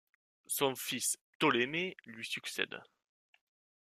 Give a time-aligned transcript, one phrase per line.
[0.47, 2.81] Son fils Ptolémée lui succède.